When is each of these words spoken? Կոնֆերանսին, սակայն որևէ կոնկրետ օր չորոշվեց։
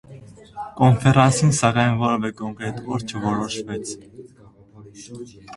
Կոնֆերանսին, 0.79 1.51
սակայն 1.57 1.93
որևէ 2.01 2.33
կոնկրետ 2.39 2.81
օր 2.97 3.05
չորոշվեց։ 3.13 3.93